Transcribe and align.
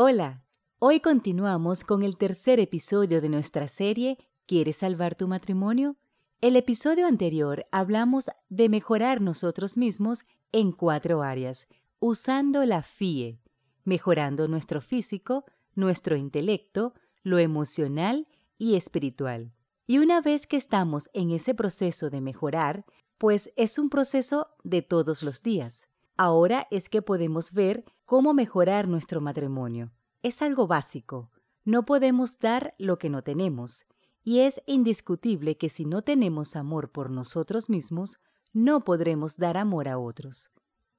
Hola, 0.00 0.44
hoy 0.78 1.00
continuamos 1.00 1.82
con 1.82 2.04
el 2.04 2.16
tercer 2.16 2.60
episodio 2.60 3.20
de 3.20 3.28
nuestra 3.28 3.66
serie 3.66 4.16
¿Quieres 4.46 4.76
salvar 4.76 5.16
tu 5.16 5.26
matrimonio? 5.26 5.96
El 6.40 6.54
episodio 6.54 7.04
anterior 7.04 7.64
hablamos 7.72 8.30
de 8.48 8.68
mejorar 8.68 9.20
nosotros 9.20 9.76
mismos 9.76 10.24
en 10.52 10.70
cuatro 10.70 11.24
áreas, 11.24 11.66
usando 11.98 12.64
la 12.64 12.84
FIE, 12.84 13.40
mejorando 13.82 14.46
nuestro 14.46 14.80
físico, 14.80 15.44
nuestro 15.74 16.14
intelecto, 16.14 16.94
lo 17.24 17.40
emocional 17.40 18.28
y 18.56 18.76
espiritual. 18.76 19.52
Y 19.88 19.98
una 19.98 20.20
vez 20.20 20.46
que 20.46 20.58
estamos 20.58 21.10
en 21.12 21.32
ese 21.32 21.56
proceso 21.56 22.08
de 22.08 22.20
mejorar, 22.20 22.84
pues 23.18 23.52
es 23.56 23.80
un 23.80 23.90
proceso 23.90 24.46
de 24.62 24.80
todos 24.80 25.24
los 25.24 25.42
días. 25.42 25.88
Ahora 26.16 26.68
es 26.70 26.88
que 26.88 27.02
podemos 27.02 27.52
ver 27.52 27.84
cómo 28.08 28.32
mejorar 28.32 28.88
nuestro 28.88 29.20
matrimonio. 29.20 29.92
Es 30.22 30.40
algo 30.40 30.66
básico. 30.66 31.30
No 31.66 31.84
podemos 31.84 32.38
dar 32.38 32.74
lo 32.78 32.98
que 32.98 33.10
no 33.10 33.20
tenemos. 33.20 33.84
Y 34.24 34.38
es 34.38 34.62
indiscutible 34.64 35.58
que 35.58 35.68
si 35.68 35.84
no 35.84 36.00
tenemos 36.00 36.56
amor 36.56 36.90
por 36.90 37.10
nosotros 37.10 37.68
mismos, 37.68 38.18
no 38.54 38.82
podremos 38.82 39.36
dar 39.36 39.58
amor 39.58 39.88
a 39.88 39.98
otros. 39.98 40.50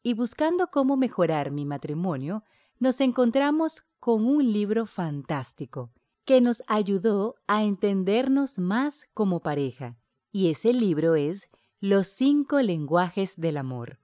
Y 0.04 0.14
buscando 0.14 0.68
cómo 0.68 0.98
mejorar 0.98 1.50
mi 1.50 1.66
matrimonio, 1.66 2.44
nos 2.78 3.02
encontramos 3.02 3.86
con 4.00 4.28
un 4.28 4.54
libro 4.54 4.86
fantástico 4.86 5.90
que 6.26 6.42
nos 6.42 6.62
ayudó 6.68 7.38
a 7.48 7.64
entendernos 7.64 8.60
más 8.60 9.08
como 9.16 9.40
pareja. 9.40 9.98
Y 10.32 10.52
ese 10.52 10.74
libro 10.74 11.16
es 11.16 11.50
Los 11.80 12.06
cinco 12.06 12.62
lenguajes 12.62 13.36
del 13.36 13.58
amor. 13.58 13.98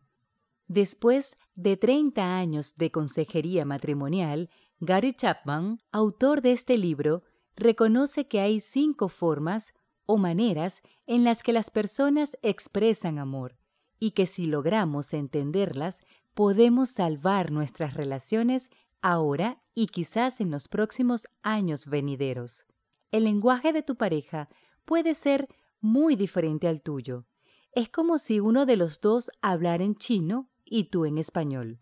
Después 0.67 1.37
de 1.55 1.77
30 1.77 2.37
años 2.37 2.75
de 2.75 2.91
consejería 2.91 3.65
matrimonial, 3.65 4.49
Gary 4.79 5.13
Chapman, 5.13 5.79
autor 5.91 6.41
de 6.41 6.51
este 6.51 6.77
libro, 6.77 7.23
reconoce 7.55 8.27
que 8.27 8.39
hay 8.39 8.59
cinco 8.59 9.07
formas 9.07 9.73
o 10.05 10.17
maneras 10.17 10.81
en 11.05 11.23
las 11.23 11.43
que 11.43 11.53
las 11.53 11.69
personas 11.69 12.37
expresan 12.41 13.19
amor 13.19 13.57
y 13.99 14.11
que 14.11 14.25
si 14.25 14.45
logramos 14.45 15.13
entenderlas, 15.13 15.99
podemos 16.33 16.89
salvar 16.89 17.51
nuestras 17.51 17.93
relaciones 17.93 18.69
ahora 19.01 19.61
y 19.73 19.87
quizás 19.87 20.41
en 20.41 20.51
los 20.51 20.67
próximos 20.67 21.27
años 21.43 21.87
venideros. 21.87 22.65
El 23.11 23.23
lenguaje 23.23 23.71
de 23.71 23.83
tu 23.83 23.95
pareja 23.95 24.49
puede 24.83 25.13
ser 25.13 25.47
muy 25.79 26.15
diferente 26.15 26.67
al 26.67 26.81
tuyo. 26.81 27.25
Es 27.71 27.89
como 27.89 28.17
si 28.17 28.39
uno 28.39 28.65
de 28.65 28.77
los 28.77 28.99
dos 28.99 29.31
hablara 29.41 29.83
en 29.83 29.95
chino 29.95 30.49
y 30.65 30.85
tú 30.85 31.05
en 31.05 31.17
español. 31.17 31.79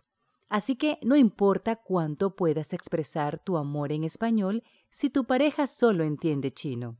Así 0.50 0.76
que 0.76 1.00
no 1.02 1.16
importa 1.16 1.78
cuánto 1.78 2.36
puedas 2.36 2.74
expresar 2.74 3.40
tu 3.40 3.58
amor 3.58 3.92
en 3.92 4.04
español 4.04 4.64
si 4.92 5.10
tu 5.10 5.26
pareja 5.26 5.66
solo 5.66 6.04
entiende 6.04 6.52
chino. 6.52 6.98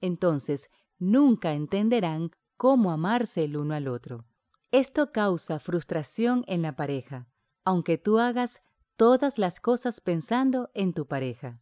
Entonces, 0.00 0.68
nunca 0.98 1.54
entenderán 1.54 2.30
cómo 2.56 2.92
amarse 2.92 3.42
el 3.42 3.56
uno 3.56 3.74
al 3.74 3.88
otro. 3.88 4.24
Esto 4.70 5.10
causa 5.10 5.58
frustración 5.58 6.44
en 6.46 6.62
la 6.62 6.76
pareja, 6.76 7.26
aunque 7.64 7.98
tú 7.98 8.20
hagas 8.20 8.60
todas 8.96 9.36
las 9.36 9.58
cosas 9.58 10.00
pensando 10.00 10.70
en 10.74 10.92
tu 10.92 11.06
pareja. 11.06 11.60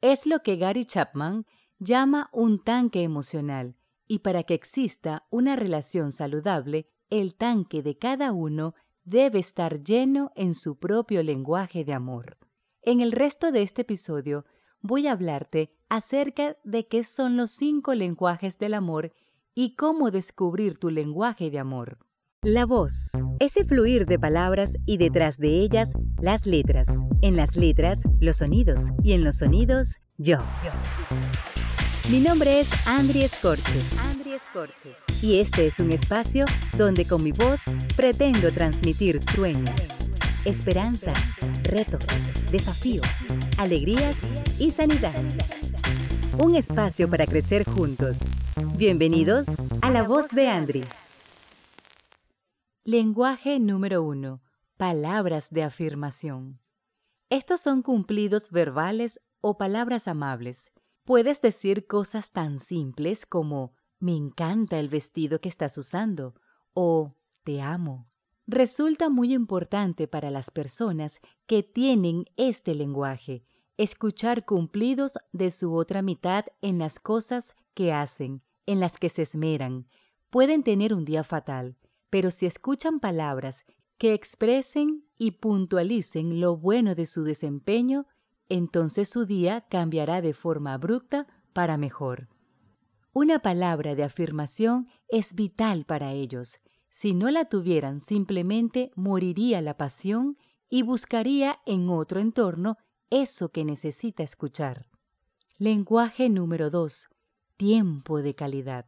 Es 0.00 0.26
lo 0.26 0.42
que 0.42 0.56
Gary 0.56 0.84
Chapman 0.84 1.44
llama 1.78 2.30
un 2.32 2.62
tanque 2.64 3.02
emocional, 3.02 3.76
y 4.06 4.20
para 4.20 4.42
que 4.44 4.54
exista 4.54 5.26
una 5.30 5.54
relación 5.54 6.12
saludable, 6.12 6.88
el 7.10 7.34
tanque 7.34 7.82
de 7.82 7.98
cada 7.98 8.32
uno 8.32 8.74
debe 9.08 9.38
estar 9.38 9.82
lleno 9.82 10.32
en 10.36 10.54
su 10.54 10.76
propio 10.76 11.22
lenguaje 11.22 11.84
de 11.84 11.94
amor. 11.94 12.36
En 12.82 13.00
el 13.00 13.12
resto 13.12 13.50
de 13.52 13.62
este 13.62 13.82
episodio 13.82 14.44
voy 14.80 15.06
a 15.06 15.12
hablarte 15.12 15.72
acerca 15.88 16.56
de 16.64 16.86
qué 16.86 17.04
son 17.04 17.36
los 17.36 17.52
cinco 17.52 17.94
lenguajes 17.94 18.58
del 18.58 18.74
amor 18.74 19.12
y 19.54 19.74
cómo 19.74 20.10
descubrir 20.10 20.78
tu 20.78 20.90
lenguaje 20.90 21.50
de 21.50 21.58
amor. 21.58 21.98
La 22.42 22.66
voz, 22.66 23.10
ese 23.40 23.64
fluir 23.64 24.06
de 24.06 24.18
palabras 24.18 24.74
y 24.86 24.98
detrás 24.98 25.38
de 25.38 25.58
ellas 25.58 25.92
las 26.20 26.46
letras. 26.46 26.88
En 27.20 27.34
las 27.34 27.56
letras, 27.56 28.02
los 28.20 28.36
sonidos 28.36 28.82
y 29.02 29.12
en 29.12 29.24
los 29.24 29.38
sonidos, 29.38 29.96
yo. 30.18 30.38
Mi 32.08 32.20
nombre 32.20 32.60
es 32.60 32.68
Andri 32.86 33.22
Escorche. 33.22 33.82
Y 35.20 35.40
este 35.40 35.66
es 35.66 35.78
un 35.78 35.92
espacio 35.92 36.46
donde 36.78 37.06
con 37.06 37.22
mi 37.22 37.32
voz 37.32 37.64
pretendo 37.96 38.50
transmitir 38.50 39.20
sueños, 39.20 39.78
esperanza, 40.46 41.12
retos, 41.64 42.06
desafíos, 42.50 43.06
alegrías 43.58 44.16
y 44.58 44.70
sanidad. 44.70 45.12
Un 46.38 46.54
espacio 46.54 47.10
para 47.10 47.26
crecer 47.26 47.68
juntos. 47.68 48.20
Bienvenidos 48.78 49.44
a 49.82 49.90
La 49.90 50.02
Voz 50.02 50.28
de 50.30 50.48
Andri. 50.48 50.84
Lenguaje 52.84 53.60
número 53.60 54.02
uno. 54.02 54.40
Palabras 54.78 55.50
de 55.50 55.62
afirmación. 55.62 56.58
Estos 57.28 57.60
son 57.60 57.82
cumplidos 57.82 58.50
verbales 58.50 59.20
o 59.42 59.58
palabras 59.58 60.08
amables. 60.08 60.70
Puedes 61.08 61.40
decir 61.40 61.86
cosas 61.86 62.32
tan 62.32 62.60
simples 62.60 63.24
como 63.24 63.72
me 63.98 64.14
encanta 64.14 64.78
el 64.78 64.90
vestido 64.90 65.40
que 65.40 65.48
estás 65.48 65.78
usando 65.78 66.34
o 66.74 67.14
te 67.44 67.62
amo. 67.62 68.10
Resulta 68.46 69.08
muy 69.08 69.32
importante 69.32 70.06
para 70.06 70.30
las 70.30 70.50
personas 70.50 71.20
que 71.46 71.62
tienen 71.62 72.26
este 72.36 72.74
lenguaje 72.74 73.42
escuchar 73.78 74.44
cumplidos 74.44 75.16
de 75.32 75.50
su 75.50 75.74
otra 75.74 76.02
mitad 76.02 76.44
en 76.60 76.78
las 76.78 77.00
cosas 77.00 77.54
que 77.72 77.90
hacen, 77.90 78.42
en 78.66 78.78
las 78.78 78.98
que 78.98 79.08
se 79.08 79.22
esmeran. 79.22 79.88
Pueden 80.28 80.62
tener 80.62 80.92
un 80.92 81.06
día 81.06 81.24
fatal, 81.24 81.78
pero 82.10 82.30
si 82.30 82.44
escuchan 82.44 83.00
palabras 83.00 83.64
que 83.96 84.12
expresen 84.12 85.06
y 85.16 85.30
puntualicen 85.30 86.38
lo 86.38 86.58
bueno 86.58 86.94
de 86.94 87.06
su 87.06 87.24
desempeño, 87.24 88.06
entonces 88.48 89.08
su 89.08 89.24
día 89.24 89.66
cambiará 89.68 90.20
de 90.20 90.34
forma 90.34 90.72
abrupta 90.74 91.26
para 91.52 91.76
mejor. 91.76 92.28
Una 93.12 93.40
palabra 93.40 93.94
de 93.94 94.04
afirmación 94.04 94.88
es 95.08 95.34
vital 95.34 95.84
para 95.84 96.12
ellos. 96.12 96.60
Si 96.90 97.14
no 97.14 97.30
la 97.30 97.46
tuvieran, 97.46 98.00
simplemente 98.00 98.90
moriría 98.94 99.60
la 99.60 99.76
pasión 99.76 100.36
y 100.68 100.82
buscaría 100.82 101.60
en 101.66 101.88
otro 101.88 102.20
entorno 102.20 102.76
eso 103.10 103.50
que 103.50 103.64
necesita 103.64 104.22
escuchar. 104.22 104.86
Lenguaje 105.56 106.28
número 106.28 106.70
2. 106.70 107.08
Tiempo 107.56 108.22
de 108.22 108.34
calidad. 108.34 108.86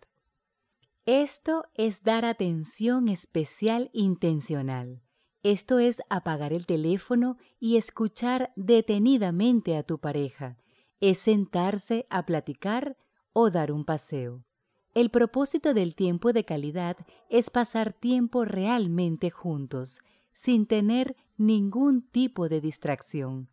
Esto 1.07 1.65
es 1.75 2.03
dar 2.03 2.25
atención 2.25 3.09
especial 3.09 3.91
intencional. 3.93 5.03
Esto 5.43 5.79
es 5.79 6.03
apagar 6.11 6.53
el 6.53 6.67
teléfono 6.67 7.39
y 7.59 7.77
escuchar 7.77 8.53
detenidamente 8.57 9.77
a 9.77 9.83
tu 9.83 9.99
pareja. 9.99 10.59
Es 11.01 11.19
sentarse 11.19 12.07
a 12.11 12.27
platicar 12.27 12.99
o 13.33 13.51
dar 13.51 13.73
un 13.73 13.85
paseo. 13.85 14.45
El 14.93 15.11
propósito 15.11 15.73
del 15.73 15.95
tiempo 15.95 16.33
de 16.33 16.45
calidad 16.45 16.97
es 17.31 17.49
pasar 17.49 17.93
tiempo 17.93 18.45
realmente 18.45 19.31
juntos, 19.31 20.01
sin 20.33 20.67
tener 20.67 21.17
ningún 21.37 22.03
tipo 22.03 22.49
de 22.49 22.61
distracción. 22.61 23.49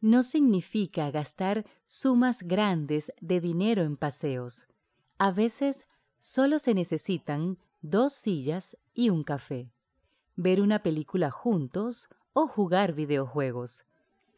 No 0.00 0.22
significa 0.22 1.10
gastar 1.10 1.66
sumas 1.86 2.42
grandes 2.42 3.12
de 3.20 3.40
dinero 3.40 3.82
en 3.82 3.96
paseos. 3.96 4.68
A 5.18 5.32
veces 5.32 5.86
solo 6.18 6.58
se 6.58 6.72
necesitan 6.72 7.58
dos 7.82 8.12
sillas 8.12 8.78
y 8.94 9.10
un 9.10 9.24
café, 9.24 9.72
ver 10.36 10.60
una 10.60 10.82
película 10.82 11.30
juntos 11.30 12.08
o 12.32 12.46
jugar 12.46 12.92
videojuegos. 12.92 13.84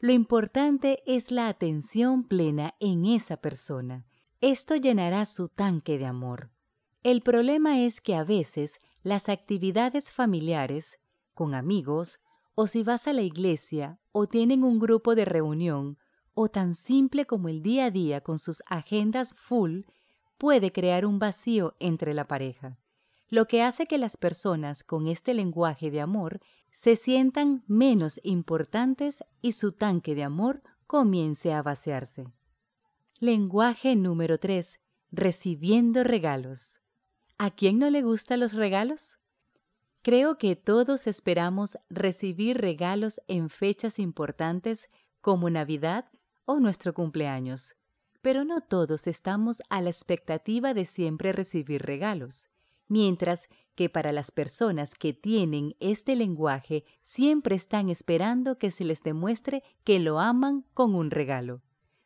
Lo 0.01 0.13
importante 0.13 1.03
es 1.07 1.31
la 1.31 1.49
atención 1.49 2.25
plena 2.25 2.75
en 2.81 3.05
esa 3.05 3.37
persona 3.37 4.07
esto 4.41 4.77
llenará 4.77 5.27
su 5.27 5.49
tanque 5.49 5.99
de 5.99 6.07
amor. 6.07 6.51
El 7.03 7.23
problema 7.23 7.81
es 7.81 8.01
que 8.01 8.15
a 8.15 8.23
veces 8.23 8.79
las 9.03 9.29
actividades 9.29 10.13
familiares, 10.13 11.01
con 11.35 11.55
amigos, 11.55 12.21
o 12.55 12.69
si 12.69 12.85
vas 12.85 13.09
a 13.09 13.13
la 13.13 13.23
iglesia, 13.23 13.99
o 14.13 14.29
tienen 14.29 14.63
un 14.63 14.79
grupo 14.79 15.17
de 15.17 15.25
reunión, 15.25 15.99
o 16.35 16.49
tan 16.49 16.77
simple 16.77 17.27
como 17.27 17.49
el 17.49 17.63
día 17.63 17.87
a 17.87 17.91
día 17.91 18.21
con 18.21 18.39
sus 18.39 18.63
agendas 18.67 19.35
full, 19.35 19.81
puede 20.37 20.71
crear 20.71 21.05
un 21.05 21.19
vacío 21.19 21.75
entre 21.81 22.15
la 22.15 22.29
pareja, 22.29 22.79
lo 23.31 23.47
que 23.47 23.63
hace 23.63 23.87
que 23.87 23.99
las 23.99 24.17
personas 24.17 24.85
con 24.85 25.07
este 25.07 25.35
lenguaje 25.35 25.91
de 25.91 26.01
amor 26.01 26.41
se 26.73 26.97
sientan 26.97 27.63
menos 27.67 28.21
importantes 28.23 29.25
y 29.43 29.53
su 29.53 29.73
tanque 29.73 30.15
de 30.15 30.25
amor 30.25 30.63
comience 30.87 31.53
a 31.53 31.63
vaciarse. 31.63 32.29
Lenguaje 33.19 33.97
número 33.97 34.39
3. 34.39 34.81
Recibiendo 35.11 36.05
regalos. 36.05 36.81
¿A 37.37 37.51
quién 37.51 37.79
no 37.79 37.91
le 37.91 38.03
gustan 38.03 38.41
los 38.41 38.53
regalos? 38.53 39.19
Creo 40.03 40.39
que 40.39 40.57
todos 40.57 41.07
esperamos 41.07 41.79
recibir 41.91 42.59
regalos 42.59 43.21
en 43.27 43.51
fechas 43.51 43.99
importantes 43.99 44.89
como 45.21 45.51
Navidad 45.51 46.07
o 46.45 46.61
nuestro 46.61 46.95
cumpleaños. 46.95 47.77
Pero 48.23 48.45
no 48.45 48.61
todos 48.61 49.07
estamos 49.07 49.63
a 49.69 49.81
la 49.81 49.91
expectativa 49.91 50.73
de 50.73 50.85
siempre 50.85 51.33
recibir 51.33 51.83
regalos, 51.83 52.49
mientras 52.89 53.49
que 53.75 53.89
para 53.89 54.11
las 54.11 54.31
personas 54.31 54.95
que 54.95 55.13
tienen 55.13 55.77
este 55.79 56.17
lenguaje 56.17 56.85
siempre 57.03 57.55
están 57.55 57.89
esperando 57.91 58.59
que 58.59 58.71
se 58.71 58.85
les 58.85 59.03
demuestre 59.03 59.63
que 59.85 60.01
lo 60.01 60.19
aman 60.19 60.65
con 60.75 60.95
un 60.95 61.11
regalo. 61.11 61.63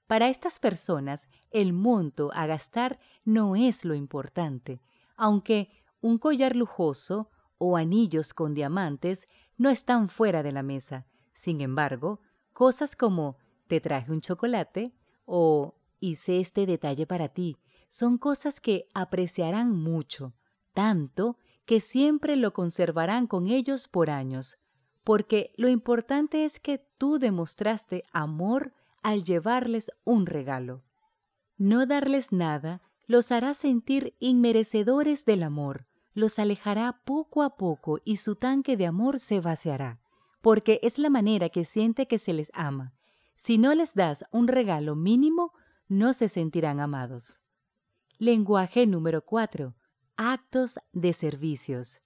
Para 0.06 0.28
estas 0.28 0.60
personas, 0.60 1.28
el 1.50 1.72
monto 1.72 2.30
a 2.34 2.46
gastar 2.46 2.98
no 3.24 3.56
es 3.56 3.84
lo 3.86 3.94
importante, 3.94 4.82
aunque 5.16 5.70
un 6.02 6.18
collar 6.18 6.56
lujoso 6.56 7.30
o 7.56 7.76
anillos 7.76 8.34
con 8.34 8.52
diamantes 8.52 9.26
no 9.56 9.70
están 9.70 10.08
fuera 10.08 10.42
de 10.42 10.52
la 10.52 10.62
mesa. 10.62 11.06
Sin 11.32 11.60
embargo, 11.60 12.20
cosas 12.52 12.96
como 12.96 13.38
te 13.68 13.80
traje 13.80 14.12
un 14.12 14.20
chocolate 14.20 14.92
o 15.24 15.76
hice 16.00 16.40
este 16.40 16.66
detalle 16.66 17.06
para 17.06 17.28
ti 17.28 17.56
son 17.88 18.18
cosas 18.18 18.60
que 18.60 18.88
apreciarán 18.94 19.70
mucho, 19.70 20.34
tanto 20.72 21.36
que 21.64 21.80
siempre 21.80 22.36
lo 22.36 22.52
conservarán 22.52 23.26
con 23.26 23.48
ellos 23.48 23.88
por 23.88 24.10
años, 24.10 24.58
porque 25.04 25.52
lo 25.56 25.68
importante 25.68 26.44
es 26.44 26.60
que 26.60 26.78
tú 26.98 27.18
demostraste 27.18 28.04
amor 28.12 28.72
al 29.02 29.24
llevarles 29.24 29.90
un 30.04 30.26
regalo. 30.26 30.82
No 31.56 31.86
darles 31.86 32.32
nada 32.32 32.82
los 33.06 33.32
hará 33.32 33.52
sentir 33.54 34.14
inmerecedores 34.20 35.24
del 35.24 35.42
amor, 35.42 35.86
los 36.14 36.38
alejará 36.38 37.02
poco 37.04 37.42
a 37.42 37.56
poco 37.56 37.98
y 38.04 38.16
su 38.16 38.36
tanque 38.36 38.76
de 38.76 38.86
amor 38.86 39.18
se 39.18 39.40
vaciará, 39.40 40.00
porque 40.40 40.80
es 40.82 40.98
la 40.98 41.10
manera 41.10 41.48
que 41.48 41.64
siente 41.64 42.06
que 42.06 42.18
se 42.18 42.32
les 42.32 42.50
ama. 42.54 42.94
Si 43.36 43.58
no 43.58 43.74
les 43.74 43.94
das 43.94 44.24
un 44.30 44.48
regalo 44.48 44.94
mínimo, 44.94 45.52
no 45.88 46.12
se 46.12 46.28
sentirán 46.28 46.80
amados. 46.80 47.40
Lenguaje 48.18 48.86
número 48.86 49.24
4. 49.24 49.74
Actos 50.16 50.78
de 50.92 51.14
servicios. 51.14 52.02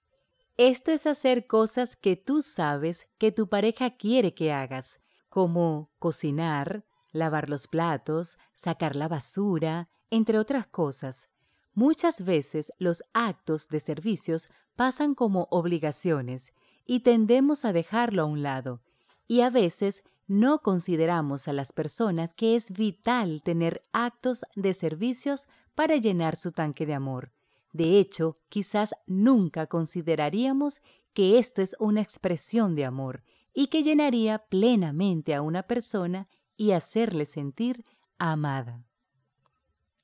Esto 0.55 0.91
es 0.91 1.05
hacer 1.05 1.45
cosas 1.45 1.97
que 1.97 2.15
tú 2.15 2.41
sabes 2.41 3.05
que 3.17 3.33
tu 3.33 3.49
pareja 3.49 3.97
quiere 3.97 4.33
que 4.33 4.53
hagas, 4.53 5.01
como 5.27 5.91
cocinar, 5.99 6.85
lavar 7.11 7.49
los 7.49 7.67
platos, 7.67 8.37
sacar 8.55 8.95
la 8.95 9.09
basura, 9.09 9.89
entre 10.09 10.39
otras 10.39 10.67
cosas. 10.67 11.27
Muchas 11.73 12.23
veces 12.23 12.71
los 12.79 13.03
actos 13.13 13.67
de 13.67 13.81
servicios 13.81 14.47
pasan 14.77 15.13
como 15.13 15.49
obligaciones 15.51 16.53
y 16.85 17.01
tendemos 17.01 17.65
a 17.65 17.73
dejarlo 17.73 18.23
a 18.23 18.25
un 18.25 18.41
lado, 18.41 18.81
y 19.27 19.41
a 19.41 19.49
veces 19.49 20.01
no 20.27 20.59
consideramos 20.59 21.49
a 21.49 21.53
las 21.53 21.73
personas 21.73 22.33
que 22.33 22.55
es 22.55 22.71
vital 22.71 23.43
tener 23.43 23.83
actos 23.91 24.45
de 24.55 24.73
servicios 24.73 25.47
para 25.75 25.97
llenar 25.97 26.37
su 26.37 26.53
tanque 26.53 26.85
de 26.85 26.93
amor. 26.93 27.36
De 27.77 27.99
hecho, 27.99 28.39
quizás 28.49 28.95
nunca 29.05 29.67
consideraríamos 29.67 30.81
que 31.13 31.37
esto 31.37 31.61
es 31.61 31.75
una 31.77 32.01
expresión 32.01 32.73
de 32.73 32.85
amor 32.85 33.23
y 33.53 33.67
que 33.67 33.83
llenaría 33.83 34.39
plenamente 34.39 35.35
a 35.35 35.43
una 35.43 35.61
persona 35.61 36.27
y 36.55 36.71
hacerle 36.71 37.27
sentir 37.27 37.85
amada. 38.17 38.83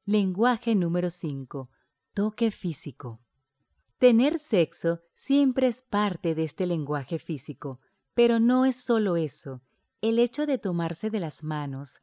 Lenguaje 0.06 0.76
número 0.76 1.10
5. 1.10 1.72
Toque 2.14 2.52
físico. 2.52 3.22
Tener 3.98 4.38
sexo 4.38 5.02
siempre 5.16 5.66
es 5.66 5.82
parte 5.82 6.36
de 6.36 6.44
este 6.44 6.68
lenguaje 6.68 7.18
físico, 7.18 7.80
pero 8.14 8.40
no 8.40 8.66
es 8.66 8.76
solo 8.76 9.18
eso. 9.18 9.64
El 10.00 10.20
hecho 10.20 10.46
de 10.46 10.60
tomarse 10.60 11.10
de 11.10 11.22
las 11.22 11.42
manos, 11.44 12.02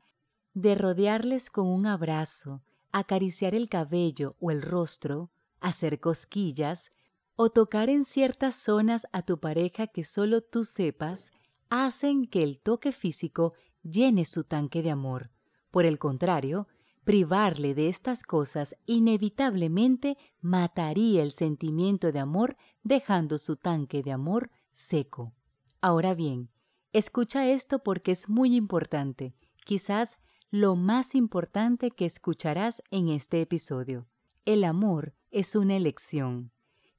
de 0.52 0.74
rodearles 0.74 1.48
con 1.48 1.68
un 1.68 1.86
abrazo, 1.86 2.60
acariciar 2.90 3.54
el 3.54 3.68
cabello 3.68 4.34
o 4.40 4.50
el 4.50 4.62
rostro, 4.62 5.30
hacer 5.60 6.00
cosquillas 6.00 6.92
o 7.36 7.50
tocar 7.50 7.88
en 7.88 8.04
ciertas 8.04 8.54
zonas 8.54 9.06
a 9.12 9.22
tu 9.22 9.40
pareja 9.40 9.86
que 9.86 10.04
solo 10.04 10.42
tú 10.42 10.64
sepas, 10.64 11.30
hacen 11.70 12.26
que 12.26 12.42
el 12.42 12.58
toque 12.58 12.92
físico 12.92 13.54
llene 13.82 14.24
su 14.24 14.44
tanque 14.44 14.82
de 14.82 14.90
amor. 14.90 15.30
Por 15.70 15.86
el 15.86 15.98
contrario, 15.98 16.68
privarle 17.04 17.74
de 17.74 17.88
estas 17.88 18.22
cosas 18.24 18.76
inevitablemente 18.86 20.18
mataría 20.40 21.22
el 21.22 21.32
sentimiento 21.32 22.12
de 22.12 22.18
amor 22.18 22.56
dejando 22.82 23.38
su 23.38 23.56
tanque 23.56 24.02
de 24.02 24.12
amor 24.12 24.50
seco. 24.72 25.32
Ahora 25.80 26.14
bien, 26.14 26.50
escucha 26.92 27.48
esto 27.48 27.82
porque 27.82 28.12
es 28.12 28.28
muy 28.28 28.54
importante, 28.54 29.34
quizás 29.64 30.18
lo 30.50 30.76
más 30.76 31.14
importante 31.14 31.90
que 31.90 32.04
escucharás 32.04 32.82
en 32.90 33.08
este 33.08 33.40
episodio. 33.40 34.06
El 34.44 34.64
amor 34.64 35.14
es 35.30 35.54
una 35.54 35.76
elección. 35.76 36.52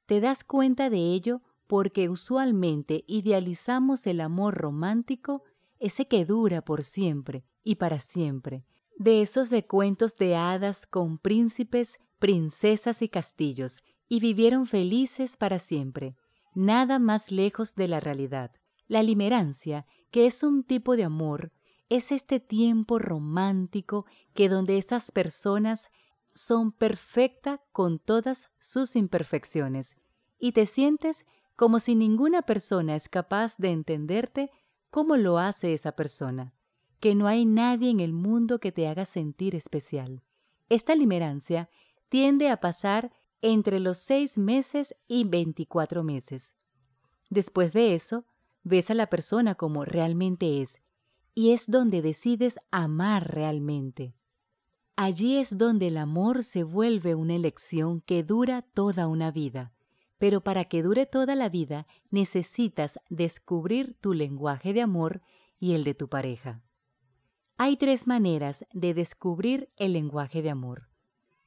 Te 0.06 0.20
das 0.20 0.44
cuenta 0.44 0.90
de 0.90 0.98
ello 0.98 1.42
porque 1.66 2.08
usualmente 2.08 3.04
idealizamos 3.06 4.06
el 4.06 4.20
amor 4.20 4.54
romántico 4.54 5.42
ese 5.78 6.06
que 6.06 6.24
dura 6.24 6.62
por 6.62 6.84
siempre 6.84 7.44
y 7.64 7.76
para 7.76 7.98
siempre, 7.98 8.64
de 8.98 9.22
esos 9.22 9.50
de 9.50 9.66
cuentos 9.66 10.16
de 10.16 10.36
hadas 10.36 10.86
con 10.86 11.18
príncipes, 11.18 11.98
princesas 12.18 13.02
y 13.02 13.08
castillos, 13.08 13.82
y 14.08 14.20
vivieron 14.20 14.66
felices 14.66 15.36
para 15.36 15.58
siempre, 15.58 16.14
nada 16.54 16.98
más 16.98 17.32
lejos 17.32 17.74
de 17.74 17.88
la 17.88 17.98
realidad. 17.98 18.52
La 18.86 19.02
limerancia, 19.02 19.86
que 20.10 20.26
es 20.26 20.42
un 20.42 20.62
tipo 20.62 20.96
de 20.96 21.04
amor, 21.04 21.52
es 21.88 22.12
este 22.12 22.38
tiempo 22.38 22.98
romántico 22.98 24.06
que 24.34 24.48
donde 24.48 24.78
estas 24.78 25.10
personas 25.10 25.88
son 26.34 26.72
perfecta 26.72 27.62
con 27.72 27.98
todas 27.98 28.50
sus 28.58 28.96
imperfecciones, 28.96 29.96
y 30.38 30.52
te 30.52 30.66
sientes 30.66 31.26
como 31.56 31.78
si 31.78 31.94
ninguna 31.94 32.42
persona 32.42 32.96
es 32.96 33.08
capaz 33.08 33.56
de 33.58 33.70
entenderte 33.70 34.50
cómo 34.90 35.16
lo 35.16 35.38
hace 35.38 35.74
esa 35.74 35.92
persona, 35.92 36.54
que 37.00 37.14
no 37.14 37.26
hay 37.26 37.44
nadie 37.44 37.90
en 37.90 38.00
el 38.00 38.12
mundo 38.12 38.58
que 38.58 38.72
te 38.72 38.88
haga 38.88 39.04
sentir 39.04 39.54
especial. 39.54 40.22
Esta 40.68 40.94
limerancia 40.94 41.68
tiende 42.08 42.48
a 42.48 42.58
pasar 42.58 43.12
entre 43.40 43.80
los 43.80 43.98
seis 43.98 44.38
meses 44.38 44.94
y 45.08 45.24
veinticuatro 45.24 46.02
meses. 46.02 46.54
Después 47.28 47.72
de 47.72 47.94
eso, 47.94 48.24
ves 48.62 48.90
a 48.90 48.94
la 48.94 49.08
persona 49.08 49.54
como 49.54 49.84
realmente 49.84 50.62
es, 50.62 50.80
y 51.34 51.52
es 51.52 51.66
donde 51.66 52.02
decides 52.02 52.58
amar 52.70 53.34
realmente. 53.34 54.14
Allí 55.04 55.38
es 55.38 55.58
donde 55.58 55.88
el 55.88 55.96
amor 55.96 56.44
se 56.44 56.62
vuelve 56.62 57.16
una 57.16 57.34
elección 57.34 58.02
que 58.02 58.22
dura 58.22 58.62
toda 58.62 59.08
una 59.08 59.32
vida, 59.32 59.72
pero 60.16 60.44
para 60.44 60.66
que 60.66 60.80
dure 60.80 61.06
toda 61.06 61.34
la 61.34 61.48
vida 61.48 61.88
necesitas 62.12 63.00
descubrir 63.10 63.96
tu 64.00 64.14
lenguaje 64.14 64.72
de 64.72 64.80
amor 64.80 65.20
y 65.58 65.72
el 65.72 65.82
de 65.82 65.94
tu 65.94 66.08
pareja. 66.08 66.62
Hay 67.56 67.76
tres 67.76 68.06
maneras 68.06 68.64
de 68.72 68.94
descubrir 68.94 69.72
el 69.76 69.94
lenguaje 69.94 70.40
de 70.40 70.50
amor. 70.50 70.88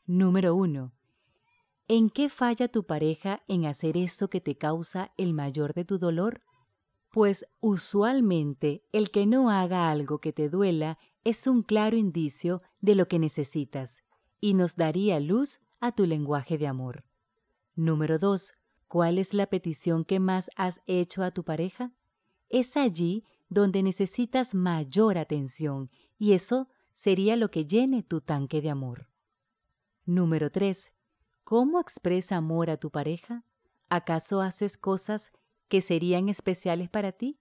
Número 0.05 0.53
uno. 0.53 0.91
¿En 1.87 2.09
qué 2.09 2.27
falla 2.27 2.67
tu 2.67 2.85
pareja 2.85 3.41
en 3.47 3.67
hacer 3.67 3.95
eso 3.95 4.29
que 4.29 4.41
te 4.41 4.57
causa 4.57 5.13
el 5.15 5.33
mayor 5.33 5.73
de 5.73 5.85
tu 5.85 5.97
dolor? 5.97 6.41
Pues 7.09 7.45
usualmente 7.61 8.83
el 8.91 9.11
que 9.11 9.25
no 9.25 9.49
haga 9.49 9.89
algo 9.89 10.19
que 10.19 10.33
te 10.33 10.49
duela 10.49 10.97
es 11.25 11.47
un 11.47 11.63
claro 11.63 11.97
indicio 11.97 12.61
de 12.85 12.95
lo 12.95 13.07
que 13.07 13.19
necesitas 13.19 14.03
y 14.39 14.53
nos 14.53 14.75
daría 14.75 15.19
luz 15.19 15.59
a 15.79 15.91
tu 15.91 16.05
lenguaje 16.05 16.57
de 16.57 16.67
amor. 16.67 17.03
Número 17.75 18.19
2. 18.19 18.53
¿Cuál 18.87 19.17
es 19.17 19.33
la 19.33 19.47
petición 19.47 20.05
que 20.05 20.19
más 20.19 20.49
has 20.55 20.79
hecho 20.85 21.23
a 21.23 21.31
tu 21.31 21.43
pareja? 21.43 21.91
Es 22.49 22.77
allí 22.77 23.25
donde 23.49 23.83
necesitas 23.83 24.53
mayor 24.53 25.17
atención 25.17 25.89
y 26.17 26.33
eso 26.33 26.69
sería 26.93 27.35
lo 27.35 27.51
que 27.51 27.65
llene 27.65 28.03
tu 28.03 28.21
tanque 28.21 28.61
de 28.61 28.69
amor. 28.69 29.09
Número 30.05 30.51
3. 30.51 30.93
¿Cómo 31.43 31.79
expresa 31.79 32.37
amor 32.37 32.69
a 32.69 32.77
tu 32.77 32.91
pareja? 32.91 33.43
¿Acaso 33.89 34.41
haces 34.41 34.77
cosas 34.77 35.31
que 35.67 35.81
serían 35.81 36.29
especiales 36.29 36.89
para 36.89 37.11
ti? 37.11 37.39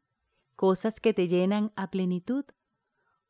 ¿Cosas 0.57 1.01
que 1.01 1.15
te 1.15 1.29
llenan 1.29 1.73
a 1.77 1.91
plenitud? 1.91 2.45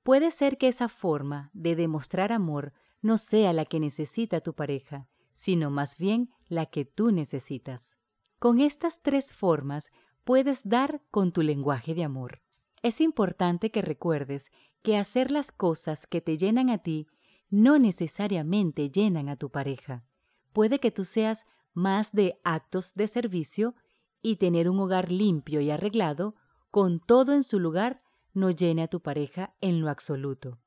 Puede 0.04 0.30
ser 0.30 0.58
que 0.58 0.68
esa 0.68 0.88
forma 0.88 1.50
de 1.54 1.74
demostrar 1.74 2.30
amor 2.30 2.74
no 3.00 3.16
sea 3.16 3.54
la 3.54 3.64
que 3.64 3.80
necesita 3.80 4.40
tu 4.42 4.54
pareja, 4.54 5.08
sino 5.32 5.70
más 5.70 5.96
bien 5.96 6.30
la 6.46 6.66
que 6.66 6.84
tú 6.84 7.10
necesitas. 7.10 7.96
Con 8.38 8.60
estas 8.60 9.00
tres 9.00 9.32
formas 9.32 9.90
puedes 10.22 10.68
dar 10.68 11.02
con 11.10 11.32
tu 11.32 11.40
lenguaje 11.40 11.94
de 11.94 12.04
amor. 12.04 12.42
Es 12.82 13.00
importante 13.00 13.70
que 13.70 13.80
recuerdes 13.80 14.52
que 14.82 14.98
hacer 14.98 15.30
las 15.30 15.50
cosas 15.50 16.06
que 16.06 16.20
te 16.20 16.36
llenan 16.36 16.68
a 16.68 16.78
ti 16.78 17.06
no 17.48 17.78
necesariamente 17.78 18.90
llenan 18.90 19.30
a 19.30 19.36
tu 19.36 19.50
pareja. 19.50 20.04
Puede 20.52 20.80
que 20.80 20.90
tú 20.90 21.04
seas 21.04 21.46
más 21.72 22.12
de 22.12 22.38
actos 22.44 22.92
de 22.94 23.06
servicio 23.06 23.74
y 24.20 24.36
tener 24.36 24.68
un 24.68 24.78
hogar 24.80 25.10
limpio 25.10 25.62
y 25.62 25.70
arreglado, 25.70 26.34
con 26.70 27.00
todo 27.00 27.32
en 27.32 27.42
su 27.42 27.58
lugar, 27.58 28.00
no 28.34 28.50
llene 28.50 28.82
a 28.82 28.88
tu 28.88 29.00
pareja 29.00 29.54
en 29.60 29.80
lo 29.80 29.88
absoluto. 29.88 30.58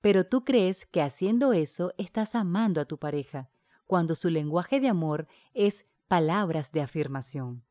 Pero 0.00 0.26
tú 0.26 0.44
crees 0.44 0.84
que 0.84 1.00
haciendo 1.00 1.52
eso 1.52 1.94
estás 1.96 2.34
amando 2.34 2.80
a 2.80 2.84
tu 2.84 2.98
pareja, 2.98 3.48
cuando 3.86 4.14
su 4.14 4.28
lenguaje 4.28 4.80
de 4.80 4.88
amor 4.88 5.28
es 5.54 5.86
palabras 6.08 6.72
de 6.72 6.82
afirmación. 6.82 7.64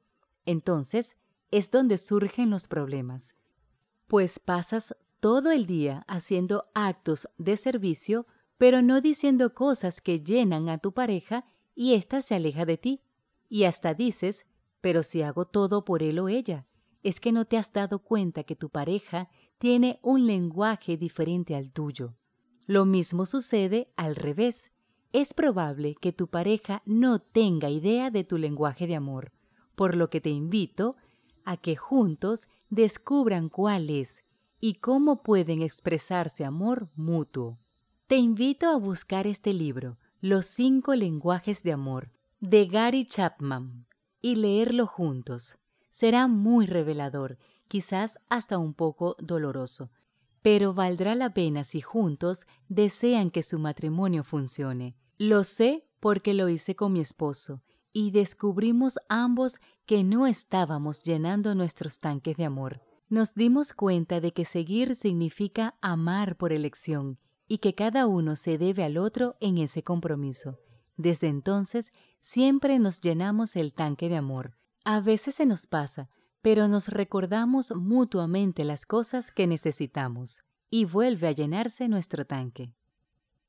Entonces, 0.46 1.18
es 1.52 1.70
donde 1.70 1.98
surgen 1.98 2.50
los 2.50 2.68
problemas, 2.68 3.36
pues 4.08 4.40
pasas 4.40 4.96
todo 5.20 5.52
el 5.52 5.66
día 5.66 6.04
haciendo 6.08 6.64
actos 6.74 7.30
de 7.38 7.56
servicio, 7.58 8.26
pero 8.58 8.82
no 8.82 9.02
diciendo 9.02 9.54
cosas 9.54 10.02
que 10.02 10.22
llenan 10.22 10.70
a 10.70 10.78
tu 10.78 10.94
pareja 10.94 11.46
y 11.76 11.94
ésta 11.94 12.22
se 12.22 12.36
aleja 12.36 12.66
de 12.66 12.78
ti. 12.78 13.02
Y 13.48 13.66
hasta 13.66 13.94
dices, 13.94 14.46
pero 14.82 15.04
si 15.04 15.22
hago 15.22 15.46
todo 15.46 15.86
por 15.86 16.04
él 16.04 16.20
o 16.20 16.30
ella, 16.30 16.66
es 17.04 17.20
que 17.20 17.32
no 17.32 17.46
te 17.46 17.58
has 17.58 17.72
dado 17.72 18.00
cuenta 18.00 18.44
que 18.44 18.56
tu 18.56 18.70
pareja 18.70 19.30
tiene 19.62 20.00
un 20.02 20.26
lenguaje 20.26 20.98
diferente 20.98 21.56
al 21.56 21.72
tuyo. 21.72 22.16
Lo 22.66 22.84
mismo 22.84 23.28
sucede 23.28 23.94
al 23.96 24.16
revés. 24.16 24.72
Es 25.14 25.36
probable 25.36 25.94
que 26.02 26.12
tu 26.12 26.30
pareja 26.30 26.82
no 26.88 27.20
tenga 27.20 27.70
idea 27.70 28.10
de 28.10 28.24
tu 28.24 28.40
lenguaje 28.40 28.88
de 28.88 28.96
amor, 28.96 29.34
por 29.76 29.96
lo 29.96 30.10
que 30.10 30.20
te 30.20 30.32
invito 30.32 30.96
a 31.46 31.58
que 31.58 31.76
juntos 31.76 32.48
descubran 32.72 33.50
cuál 33.50 33.92
es 33.92 34.24
y 34.60 34.74
cómo 34.74 35.22
pueden 35.22 35.62
expresarse 35.62 36.44
amor 36.44 36.90
mutuo. 36.96 37.60
Te 38.08 38.18
invito 38.18 38.68
a 38.68 38.78
buscar 38.78 39.28
este 39.28 39.54
libro, 39.54 40.00
Los 40.22 40.48
cinco 40.48 40.96
lenguajes 40.96 41.62
de 41.62 41.74
amor, 41.74 42.10
de 42.40 42.66
Gary 42.66 43.06
Chapman, 43.06 43.86
y 44.24 44.38
leerlo 44.38 44.88
juntos. 44.88 45.60
Será 45.92 46.28
muy 46.28 46.66
revelador, 46.66 47.38
quizás 47.72 48.20
hasta 48.30 48.58
un 48.58 48.74
poco 48.74 49.16
doloroso, 49.18 49.92
pero 50.42 50.74
valdrá 50.74 51.16
la 51.16 51.34
pena 51.34 51.64
si 51.64 51.80
juntos 51.80 52.46
desean 52.68 53.32
que 53.32 53.44
su 53.44 53.60
matrimonio 53.60 54.26
funcione. 54.26 54.98
Lo 55.18 55.46
sé 55.46 55.88
porque 56.02 56.34
lo 56.34 56.50
hice 56.50 56.76
con 56.76 56.92
mi 56.92 57.00
esposo 57.00 57.64
y 57.94 58.12
descubrimos 58.12 59.00
ambos 59.08 59.62
que 59.86 60.04
no 60.04 60.28
estábamos 60.28 61.02
llenando 61.04 61.56
nuestros 61.56 62.00
tanques 62.00 62.36
de 62.36 62.44
amor. 62.44 62.82
Nos 63.08 63.36
dimos 63.36 63.72
cuenta 63.72 64.20
de 64.20 64.34
que 64.34 64.44
seguir 64.44 64.98
significa 64.98 65.76
amar 65.80 66.36
por 66.36 66.52
elección 66.52 67.20
y 67.48 67.60
que 67.60 67.74
cada 67.74 68.06
uno 68.06 68.36
se 68.36 68.58
debe 68.58 68.84
al 68.84 68.98
otro 68.98 69.38
en 69.40 69.58
ese 69.58 69.82
compromiso. 69.82 70.60
Desde 70.98 71.30
entonces 71.30 71.94
siempre 72.20 72.80
nos 72.80 73.00
llenamos 73.00 73.56
el 73.56 73.74
tanque 73.74 74.10
de 74.10 74.18
amor. 74.18 74.58
A 74.84 75.00
veces 75.00 75.36
se 75.36 75.46
nos 75.46 75.68
pasa, 75.68 76.10
pero 76.42 76.68
nos 76.68 76.88
recordamos 76.88 77.72
mutuamente 77.76 78.64
las 78.64 78.86
cosas 78.86 79.32
que 79.32 79.48
necesitamos 79.48 80.44
y 80.70 80.86
vuelve 80.86 81.28
a 81.28 81.32
llenarse 81.32 81.88
nuestro 81.88 82.26
tanque. 82.26 82.74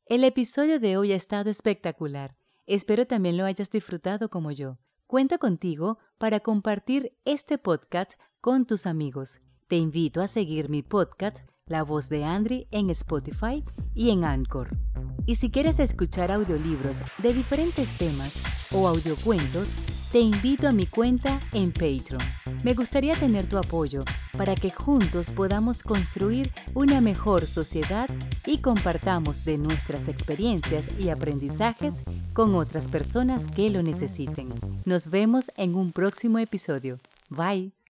El 0.07 0.25
episodio 0.25 0.79
de 0.79 0.97
hoy 0.97 1.13
ha 1.13 1.17
estado 1.17 1.49
espectacular. 1.49 2.37
Espero 2.67 3.07
también 3.07 3.37
lo 3.37 3.45
hayas 3.45 3.71
disfrutado 3.71 4.29
como 4.29 4.51
yo. 4.51 4.79
Cuenta 5.07 5.39
contigo 5.39 5.99
para 6.19 6.41
compartir 6.41 7.17
este 7.25 7.59
podcast 7.59 8.13
con 8.41 8.67
tus 8.67 8.87
amigos. 8.87 9.41
Te 9.69 9.77
invito 9.77 10.21
a 10.21 10.27
seguir 10.27 10.69
mi 10.69 10.83
podcast 10.83 11.41
La 11.67 11.83
voz 11.83 12.09
de 12.09 12.25
Andri 12.25 12.67
en 12.71 12.91
Spotify 12.91 13.65
y 13.95 14.11
en 14.11 14.25
Anchor. 14.25 14.77
Y 15.25 15.37
si 15.37 15.51
quieres 15.51 15.79
escuchar 15.79 16.33
audiolibros 16.33 17.01
de 17.19 17.33
diferentes 17.33 17.97
temas 17.97 18.35
o 18.73 18.89
audiocuentos, 18.89 19.69
te 20.11 20.21
invito 20.21 20.69
a 20.69 20.73
mi 20.73 20.87
cuenta 20.87 21.41
en 21.53 21.73
Patreon. 21.73 22.42
Me 22.63 22.75
gustaría 22.75 23.15
tener 23.15 23.47
tu 23.47 23.59
apoyo 23.59 24.05
para 24.39 24.55
que 24.55 24.71
juntos 24.71 25.31
podamos 25.33 25.83
construir 25.83 26.51
una 26.75 27.01
mejor 27.01 27.47
sociedad 27.47 28.09
y 28.47 28.59
compartamos 28.59 29.45
de 29.45 29.59
nuestras 29.59 30.07
experiencias 30.07 30.89
y 30.99 31.09
aprendizajes 31.09 32.05
con 32.33 32.55
otras 32.55 32.89
personas 32.89 33.49
que 33.49 33.69
lo 33.69 33.83
necesiten. 33.83 34.51
Nos 34.85 35.11
vemos 35.11 35.51
en 35.57 35.75
un 35.75 35.91
próximo 35.93 36.39
episodio. 36.39 37.01
Bye. 37.29 37.73